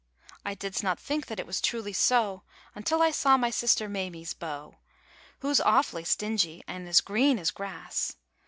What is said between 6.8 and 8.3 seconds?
as green as grass!